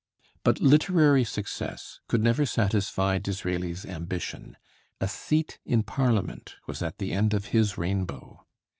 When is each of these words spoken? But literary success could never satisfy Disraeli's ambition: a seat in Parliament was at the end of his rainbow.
But 0.43 0.59
literary 0.59 1.23
success 1.23 1.99
could 2.07 2.23
never 2.23 2.43
satisfy 2.43 3.19
Disraeli's 3.19 3.85
ambition: 3.85 4.57
a 4.99 5.07
seat 5.07 5.59
in 5.63 5.83
Parliament 5.83 6.55
was 6.65 6.81
at 6.81 6.97
the 6.97 7.11
end 7.11 7.35
of 7.35 7.49
his 7.53 7.77
rainbow. 7.77 8.43